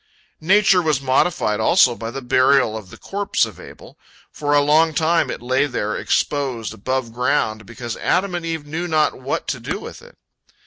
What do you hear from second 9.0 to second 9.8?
what to do